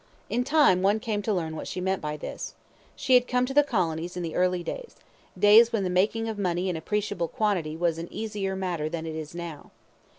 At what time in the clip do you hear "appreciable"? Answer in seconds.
6.75-7.27